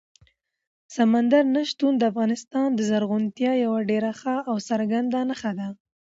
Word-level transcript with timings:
سمندر 0.95 1.43
نه 1.55 1.61
شتون 1.69 1.93
د 1.97 2.03
افغانستان 2.11 2.67
د 2.73 2.79
زرغونتیا 2.89 3.51
یوه 3.65 3.79
ډېره 3.91 4.11
ښه 4.19 4.35
او 4.49 4.55
څرګنده 4.69 5.19
نښه 5.29 5.51
ده. 5.59 5.67